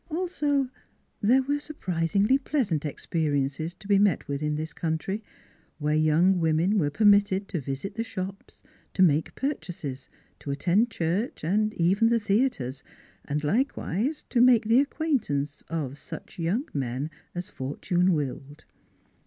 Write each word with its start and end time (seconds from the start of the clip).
Also, 0.09 0.67
there 1.21 1.43
were 1.43 1.59
surprisingly 1.59 2.39
pleasant 2.39 2.85
experiences 2.87 3.75
to 3.75 3.87
be 3.87 3.99
met 3.99 4.27
with 4.27 4.41
in 4.41 4.55
this 4.55 4.73
country, 4.73 5.23
where 5.77 5.93
young 5.93 6.39
women 6.39 6.79
were 6.79 6.89
permitted 6.89 7.47
to 7.47 7.61
visit 7.61 7.93
the 7.93 8.03
shops, 8.03 8.63
to 8.95 9.03
make 9.03 9.35
purchases, 9.35 10.09
to 10.39 10.49
attend 10.49 10.89
church, 10.89 11.43
and 11.43 11.75
even 11.75 12.07
the 12.09 12.19
theaters, 12.19 12.81
and 13.25 13.43
likewise 13.43 14.23
to 14.27 14.41
make 14.41 14.65
the 14.65 14.79
acquaintance 14.79 15.63
of 15.69 15.99
such 15.99 16.39
young 16.39 16.67
men, 16.73 17.11
as 17.35 17.49
fortune 17.49 18.11
willed. 18.13 18.65